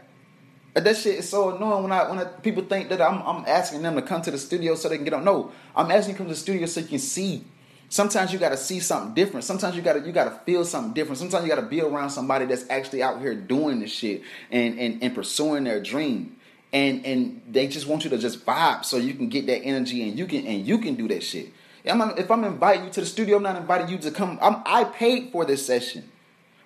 [0.73, 3.81] That shit is so annoying when I when I, people think that I'm I'm asking
[3.81, 5.23] them to come to the studio so they can get on.
[5.23, 7.43] No, I'm asking you to come to the studio so you can see
[7.89, 9.43] Sometimes you got to see something different.
[9.43, 11.17] Sometimes you got to you got to feel something different.
[11.17, 14.79] Sometimes you got to be around somebody that's actually out here doing this shit and,
[14.79, 16.38] and and pursuing their dream.
[16.71, 20.07] And and they just want you to just vibe so you can get that energy
[20.07, 21.51] and you can and you can do that shit.
[21.89, 24.38] If I'm inviting you to the studio, I'm not inviting you to come.
[24.41, 26.12] I'm, I paid for this session.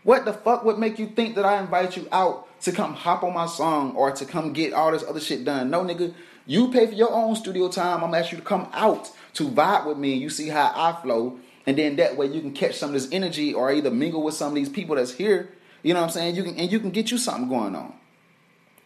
[0.03, 3.23] What the fuck would make you think that I invite you out to come hop
[3.23, 5.69] on my song or to come get all this other shit done?
[5.69, 6.13] No, nigga.
[6.45, 8.03] You pay for your own studio time.
[8.03, 10.13] I'm asking you to come out to vibe with me.
[10.13, 11.39] You see how I flow.
[11.65, 14.35] And then that way you can catch some of this energy or either mingle with
[14.35, 15.53] some of these people that's here.
[15.83, 16.35] You know what I'm saying?
[16.35, 17.93] You can and you can get you something going on.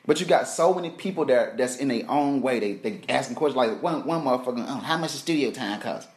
[0.05, 2.59] But you got so many people that that's in their own way.
[2.59, 6.07] They they asking questions like one one motherfucker, oh, how much the studio time cost?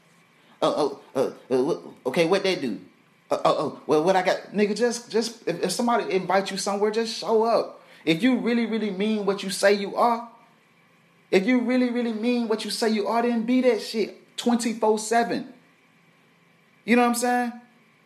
[0.62, 2.80] Oh oh uh, uh, uh, uh okay, what they do?
[3.30, 4.76] Uh, oh oh well, what I got, nigga?
[4.76, 7.82] Just just if, if somebody invite you somewhere, just show up.
[8.04, 10.28] If you really really mean what you say you are,
[11.30, 14.98] if you really, really mean what you say you are, then be that shit 24
[14.98, 15.52] 7.
[16.84, 17.52] You know what I'm saying?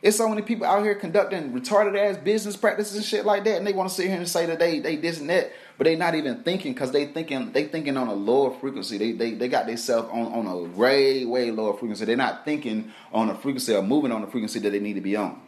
[0.02, 3.56] It's so many people out here conducting retarded ass business practices and shit like that,
[3.56, 5.84] and they want to sit here and say that they they this and that, but
[5.84, 8.98] they're not even thinking because they thinking they thinking on a lower frequency.
[8.98, 12.04] They they, they got themselves on, on a way way lower frequency.
[12.04, 15.00] They're not thinking on a frequency or moving on the frequency that they need to
[15.00, 15.40] be on.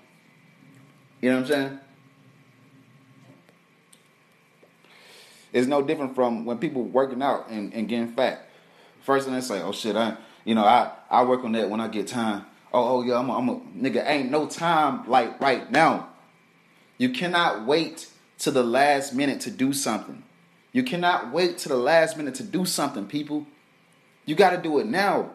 [1.21, 1.81] You know what I'm saying?
[5.53, 8.49] It's no different from when people working out and, and getting fat.
[9.03, 11.81] First thing they say, oh shit, I you know, I, I work on that when
[11.81, 12.47] I get time.
[12.73, 16.09] Oh, oh yeah, I'm a, I'm a nigga, ain't no time like right now.
[16.99, 20.23] You cannot wait to the last minute to do something.
[20.73, 23.47] You cannot wait to the last minute to do something, people.
[24.25, 25.31] You gotta do it now.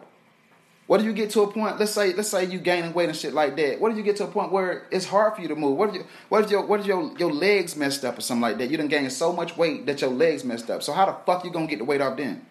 [0.86, 1.78] What do you get to a point?
[1.78, 3.80] Let's say, let's say you gaining weight and shit like that.
[3.80, 5.78] What do you get to a point where it's hard for you to move?
[5.78, 8.42] What if you, what if your, what if your, your legs messed up or something
[8.42, 8.70] like that?
[8.70, 10.82] You done gained so much weight that your legs messed up.
[10.82, 12.44] So how the fuck you gonna get the weight off then?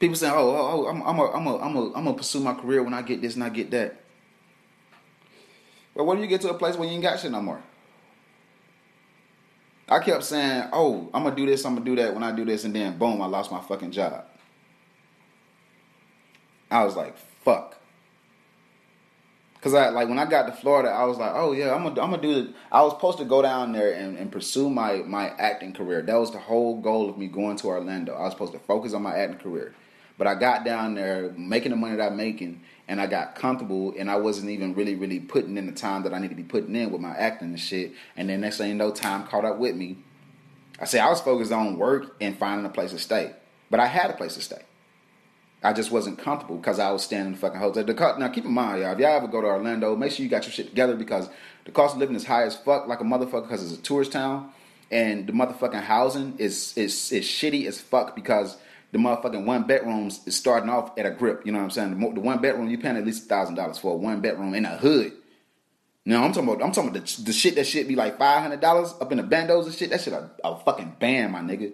[0.00, 2.40] People saying, "Oh, oh, oh I'm, I'm, a, I'm, a, I'm, a, I'm gonna pursue
[2.40, 4.00] my career when I get this and I get that."
[5.94, 7.62] Well, what do you get to a place where you ain't got shit no more?
[9.88, 12.44] I kept saying, "Oh, I'm gonna do this, I'm gonna do that." When I do
[12.44, 14.24] this, and then boom, I lost my fucking job.
[16.70, 17.76] I was like, fuck.
[19.60, 22.02] Cause I like when I got to Florida, I was like, oh yeah, I'm gonna
[22.02, 22.52] I'm gonna do.
[22.70, 26.02] I was supposed to go down there and, and pursue my my acting career.
[26.02, 28.12] That was the whole goal of me going to Orlando.
[28.12, 29.74] I was supposed to focus on my acting career,
[30.16, 33.94] but I got down there making the money that I'm making, and I got comfortable,
[33.98, 36.42] and I wasn't even really really putting in the time that I need to be
[36.42, 37.92] putting in with my acting and shit.
[38.16, 39.98] And then next thing you know, time caught up with me.
[40.80, 43.32] I say I was focused on work and finding a place to stay,
[43.70, 44.62] but I had a place to stay.
[45.64, 47.84] I just wasn't comfortable because I was staying in the fucking hotel.
[47.84, 50.22] The cost, now keep in mind, y'all, if y'all ever go to Orlando, make sure
[50.22, 51.30] you got your shit together because
[51.64, 54.12] the cost of living is high as fuck, like a motherfucker, because it's a tourist
[54.12, 54.50] town,
[54.90, 58.58] and the motherfucking housing is is is shitty as fuck because
[58.94, 61.44] the motherfucking one bedrooms is starting off at a grip.
[61.44, 61.98] You know what I'm saying?
[61.98, 64.64] The, the one bedroom you're paying at least thousand dollars for a one bedroom in
[64.64, 65.12] a hood.
[66.06, 68.40] No, I'm talking about I'm talking about the, the shit that shit be like five
[68.40, 69.90] hundred dollars up in the bandos and shit.
[69.90, 71.72] That shit a, a fucking band, my nigga.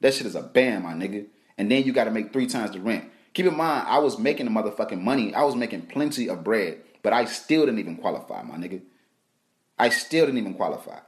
[0.00, 1.26] That shit is a band, my nigga.
[1.58, 3.10] And then you got to make three times the rent.
[3.34, 5.34] Keep in mind, I was making the motherfucking money.
[5.34, 8.80] I was making plenty of bread, but I still didn't even qualify, my nigga.
[9.76, 11.00] I still didn't even qualify.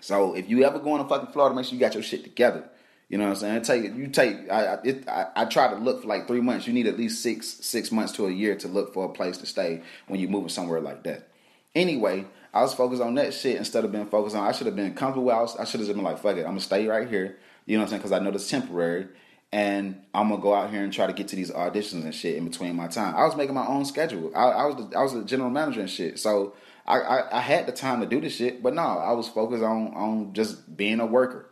[0.00, 2.70] So if you ever go to fucking Florida, make sure you got your shit together.
[3.10, 3.62] You know what I'm saying?
[3.62, 4.48] Take you take.
[4.50, 6.68] I it, I, I try to look for like three months.
[6.68, 9.36] You need at least six six months to a year to look for a place
[9.38, 11.28] to stay when you're moving somewhere like that.
[11.74, 14.46] Anyway, I was focused on that shit instead of being focused on.
[14.46, 15.30] I should have been comfortable.
[15.32, 17.38] I, was, I should have been like, fuck it, I'm gonna stay right here.
[17.66, 17.98] You know what I'm saying?
[18.00, 19.08] Because I know this temporary
[19.52, 22.36] and I'm gonna go out here and try to get to these auditions and shit
[22.36, 23.16] in between my time.
[23.16, 24.30] I was making my own schedule.
[24.36, 26.54] I, I was the, I was the general manager and shit, so
[26.86, 28.62] I, I, I had the time to do this shit.
[28.62, 31.46] But no, I was focused on on just being a worker.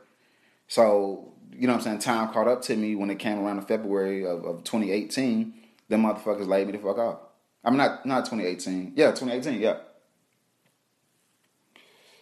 [0.68, 1.98] So you know what I'm saying.
[2.00, 5.54] Time caught up to me when it came around in February of, of 2018.
[5.88, 7.18] Them motherfuckers laid me the fuck off.
[7.64, 8.92] I'm not not 2018.
[8.94, 9.60] Yeah, 2018.
[9.60, 9.78] Yeah.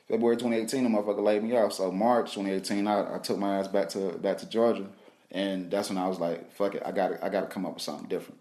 [0.08, 1.72] February 2018, the motherfucker laid me off.
[1.72, 4.86] So March 2018, I, I took my ass back to back to Georgia,
[5.32, 7.74] and that's when I was like, "Fuck it, I got I got to come up
[7.74, 8.40] with something different."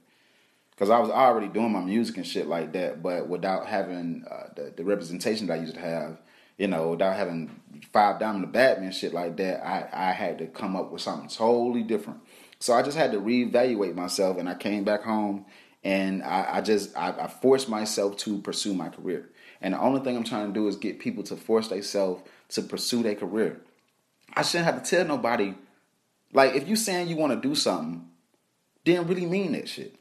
[0.72, 4.50] Because I was already doing my music and shit like that, but without having uh,
[4.56, 6.18] the, the representation that I used to have,
[6.58, 7.60] you know, without having
[7.92, 11.30] five diamond the Batman shit like that, I, I had to come up with something
[11.30, 12.22] totally different.
[12.60, 15.46] So I just had to reevaluate myself, and I came back home,
[15.84, 19.30] and I, I just I, I forced myself to pursue my career.
[19.62, 22.62] And the only thing I'm trying to do is get people to force themselves to
[22.62, 23.62] pursue their career.
[24.34, 25.54] I shouldn't have to tell nobody.
[26.34, 28.08] Like, if you saying you want to do something,
[28.84, 29.96] didn't really mean that shit.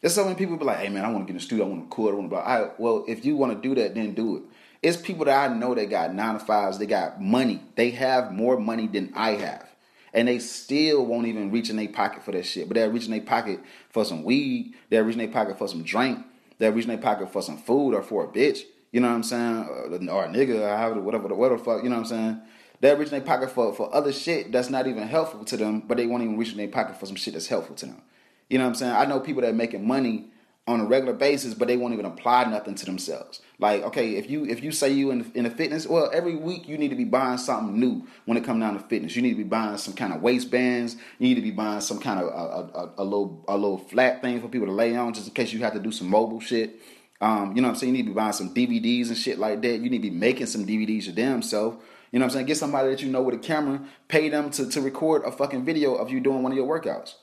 [0.00, 1.64] There's so many people be like, hey man, I want to get in the studio,
[1.64, 2.44] I want to record, I want to blah.
[2.44, 4.42] Right, well, if you want to do that, then do it.
[4.82, 7.62] It's people that I know that got nine to fives, they got money.
[7.76, 9.68] They have more money than I have.
[10.12, 12.68] And they still won't even reach in their pocket for that shit.
[12.68, 16.18] But they're reaching their pocket for some weed, they're reaching their pocket for some drink,
[16.58, 18.62] they're reaching their pocket for some food or for a bitch.
[18.90, 20.08] You know what I'm saying?
[20.10, 22.40] Or, a nigga, or whatever, whatever the fuck, you know what I'm saying?
[22.80, 25.96] They're reaching their pocket for, for other shit that's not even helpful to them, but
[25.96, 28.02] they won't even reach in their pocket for some shit that's helpful to them.
[28.50, 28.92] You know what I'm saying?
[28.92, 30.31] I know people that making money
[30.68, 33.40] on a regular basis, but they won't even apply nothing to themselves.
[33.58, 36.68] Like, okay, if you if you say you in in the fitness, well, every week
[36.68, 39.16] you need to be buying something new when it comes down to fitness.
[39.16, 40.94] You need to be buying some kind of waistbands.
[41.18, 44.22] You need to be buying some kind of a, a, a, little a little flat
[44.22, 46.40] thing for people to lay on, just in case you have to do some mobile
[46.40, 46.80] shit.
[47.20, 47.94] Um, you know what I'm saying?
[47.94, 49.78] You need to be buying some DVDs and shit like that.
[49.78, 51.74] You need to be making some DVDs your damn self.
[52.10, 52.46] You know what I'm saying?
[52.46, 55.64] Get somebody that you know with a camera, pay them to, to record a fucking
[55.64, 57.14] video of you doing one of your workouts.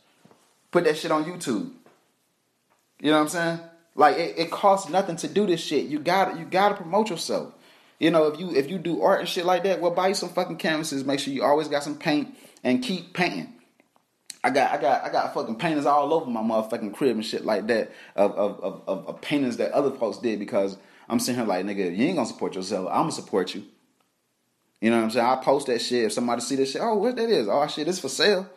[0.72, 1.72] Put that shit on YouTube.
[3.00, 3.60] You know what I'm saying?
[3.96, 5.86] Like it, it costs nothing to do this shit.
[5.86, 7.54] You got you got to promote yourself.
[8.00, 10.14] You know, if you if you do art and shit like that, well, buy you
[10.14, 11.04] some fucking canvases.
[11.04, 13.54] Make sure you always got some paint and keep painting.
[14.44, 17.46] I got I got I got fucking paintings all over my motherfucking crib and shit
[17.46, 20.78] like that of of of, of, of paintings that other folks did because
[21.10, 22.88] I'm sitting here like nigga, you ain't gonna support yourself.
[22.90, 23.66] I'm gonna support you.
[24.80, 25.26] You know what I'm saying?
[25.26, 26.06] I post that shit.
[26.06, 27.50] If somebody see this shit, oh, what that is?
[27.50, 28.50] Oh shit, it's for sale.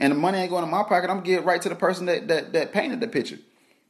[0.00, 1.10] And the money ain't going in my pocket.
[1.10, 3.38] I'm gonna get right to the person that that that painted the picture.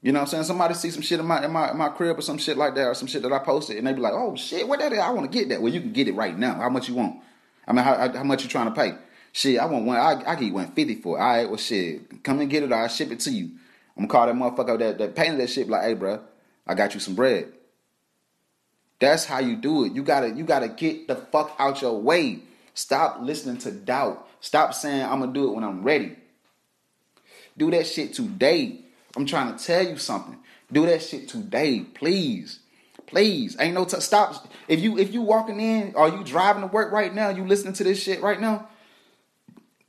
[0.02, 0.44] You know what I'm saying?
[0.44, 2.74] Somebody see some shit in my in my in my crib or some shit like
[2.74, 4.92] that or some shit that I posted and they be like, oh shit, what that
[4.92, 4.98] is?
[4.98, 5.62] I want to get that.
[5.62, 6.54] Well, you can get it right now.
[6.54, 7.20] How much you want?
[7.66, 8.94] I mean, how, how much you trying to pay?
[9.32, 9.96] Shit, I want one.
[9.96, 11.20] I I get one fifty for it.
[11.20, 12.72] All right, well shit, come and get it.
[12.72, 13.50] Or I'll ship it to you.
[13.96, 15.68] I'm gonna call that motherfucker that that painted that shit.
[15.68, 16.20] Like, hey, bro,
[16.66, 17.52] I got you some bread.
[18.98, 19.92] That's how you do it.
[19.92, 22.40] You gotta you gotta get the fuck out your way.
[22.74, 24.26] Stop listening to doubt.
[24.40, 26.16] Stop saying I'm gonna do it when I'm ready.
[27.56, 28.80] Do that shit today.
[29.16, 30.38] I'm trying to tell you something.
[30.72, 32.60] Do that shit today, please.
[33.06, 34.48] Please, ain't no t- stop.
[34.68, 37.74] If you if you walking in or you driving to work right now, you listening
[37.74, 38.68] to this shit right now.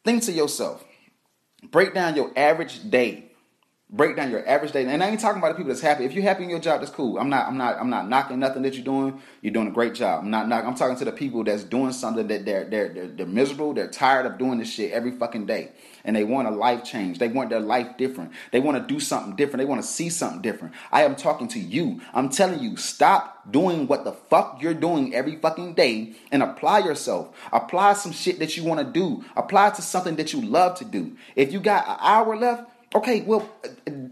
[0.04, 0.84] Think to yourself.
[1.70, 3.31] Break down your average day.
[3.93, 4.86] Break down your average day.
[4.86, 6.06] And I ain't talking about the people that's happy.
[6.06, 7.19] If you're happy in your job, that's cool.
[7.19, 7.47] I'm not.
[7.47, 7.77] I'm not.
[7.77, 9.21] I'm not knocking nothing that you're doing.
[9.41, 10.23] You're doing a great job.
[10.23, 10.47] I'm not.
[10.47, 13.73] Knocking, I'm talking to the people that's doing something that they're they're they're, they're miserable.
[13.73, 15.71] They're tired of doing this shit every fucking day
[16.04, 17.19] and they want a life change.
[17.19, 18.32] They want their life different.
[18.51, 19.60] They want to do something different.
[19.60, 20.73] They want to see something different.
[20.91, 22.01] I am talking to you.
[22.13, 26.80] I'm telling you, stop doing what the fuck you're doing every fucking day and apply
[26.80, 27.36] yourself.
[27.51, 29.23] Apply some shit that you want to do.
[29.36, 31.15] Apply to something that you love to do.
[31.36, 33.49] If you got an hour left, okay, well,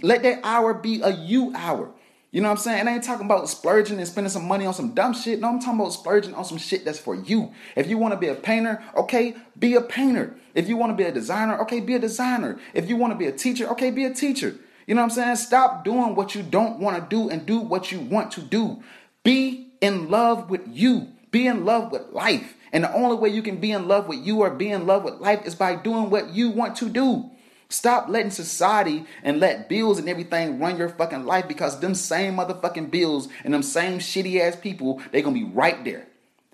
[0.01, 1.91] let that hour be a you hour.
[2.31, 2.79] You know what I'm saying?
[2.81, 5.39] And I ain't talking about splurging and spending some money on some dumb shit.
[5.39, 7.51] No, I'm talking about splurging on some shit that's for you.
[7.75, 10.35] If you want to be a painter, okay, be a painter.
[10.53, 12.59] If you want to be a designer, okay, be a designer.
[12.75, 14.55] If you want to be a teacher, okay, be a teacher.
[14.85, 15.35] You know what I'm saying?
[15.37, 18.83] Stop doing what you don't want to do and do what you want to do.
[19.23, 21.07] Be in love with you.
[21.31, 22.55] Be in love with life.
[22.71, 25.03] And the only way you can be in love with you or be in love
[25.03, 27.31] with life is by doing what you want to do.
[27.71, 32.37] Stop letting society and let bills and everything run your fucking life because them same
[32.37, 36.07] motherfucking bills and them same shitty ass people, they gonna be right there.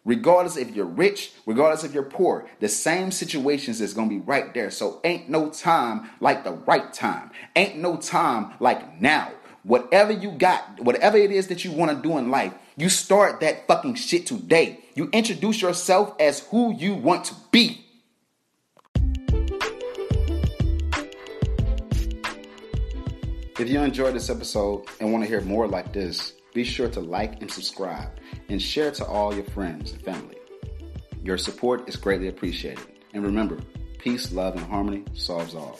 [0.04, 4.54] Regardless if you're rich, regardless if you're poor, the same situations is gonna be right
[4.54, 4.69] there.
[4.69, 7.32] So ain't no time like the right time.
[7.56, 9.32] Ain't no time like now.
[9.63, 13.67] Whatever you got, whatever it is that you wanna do in life, you start that
[13.67, 14.84] fucking shit today.
[14.95, 17.85] You introduce yourself as who you want to be.
[23.58, 26.99] If you enjoyed this episode and want to hear more like this, be sure to
[26.99, 28.10] like and subscribe
[28.49, 30.35] and share to all your friends and family.
[31.23, 32.85] Your support is greatly appreciated.
[33.13, 33.58] And remember,
[33.97, 35.79] peace, love, and harmony solves all.